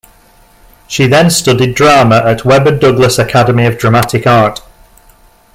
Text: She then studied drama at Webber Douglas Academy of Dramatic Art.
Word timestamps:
She 0.87 1.05
then 1.05 1.29
studied 1.29 1.75
drama 1.75 2.23
at 2.25 2.43
Webber 2.43 2.75
Douglas 2.75 3.19
Academy 3.19 3.67
of 3.67 3.77
Dramatic 3.77 4.25
Art. 4.25 4.59